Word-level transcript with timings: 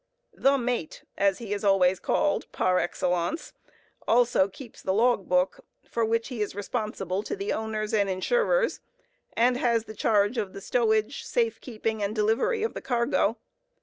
The 0.33 0.57
mate 0.57 1.03
(as 1.15 1.37
he 1.37 1.53
is 1.53 1.63
always 1.63 1.99
called, 1.99 2.51
par 2.51 2.79
excellence) 2.79 3.53
also 4.07 4.47
keeps 4.47 4.81
the 4.81 4.95
logbook, 4.95 5.59
for 5.87 6.03
which 6.03 6.29
he 6.29 6.41
is 6.41 6.55
responsible 6.55 7.21
to 7.21 7.35
the 7.35 7.53
owners 7.53 7.93
and 7.93 8.09
insurers, 8.09 8.79
and 9.33 9.57
has 9.57 9.83
the 9.83 9.93
charge 9.95 10.39
of 10.39 10.53
the 10.53 10.59
stowage, 10.59 11.23
safe 11.23 11.61
keeping, 11.61 12.01
and 12.01 12.15
delivery 12.15 12.63
of 12.63 12.73
the 12.73 12.81
cargo. 12.81 13.37